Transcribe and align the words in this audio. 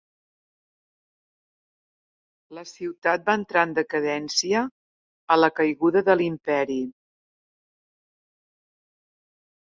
La 2.57 2.63
ciutat 2.69 3.27
va 3.27 3.35
entrar 3.39 3.65
en 3.69 3.75
decadència 3.79 4.61
a 5.35 5.37
la 5.41 5.49
caiguda 5.59 6.03
de 6.07 6.15
l'Imperi. 6.23 6.79